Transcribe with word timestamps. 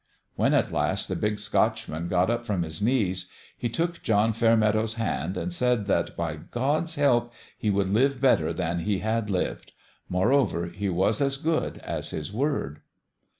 When, 0.35 0.55
at 0.55 0.71
last, 0.71 1.07
the 1.09 1.15
Big 1.15 1.37
Scotchman 1.37 2.07
got 2.07 2.31
up 2.31 2.43
from 2.43 2.63
his 2.63 2.81
knees, 2.81 3.29
he 3.55 3.69
took 3.69 4.01
John 4.01 4.33
Fairmeadow's 4.33 4.95
hand, 4.95 5.37
and 5.37 5.53
said 5.53 5.85
that, 5.85 6.17
by 6.17 6.37
God's 6.37 6.95
help, 6.95 7.31
he 7.55 7.69
would 7.69 7.89
live 7.89 8.19
better 8.19 8.51
than 8.51 8.79
he 8.79 8.97
had 8.97 9.29
lived. 9.29 9.73
Moreover, 10.09 10.65
he 10.69 10.89
was 10.89 11.21
as 11.21 11.37
good 11.37 11.77
as 11.83 12.09
his 12.09 12.33
word. 12.33 12.81